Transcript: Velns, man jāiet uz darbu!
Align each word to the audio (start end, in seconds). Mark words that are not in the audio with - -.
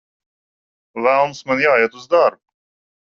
Velns, 1.07 1.43
man 1.51 1.61
jāiet 1.67 1.99
uz 2.01 2.09
darbu! 2.15 2.43